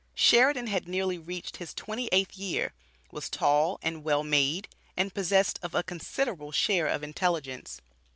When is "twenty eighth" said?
1.75-2.35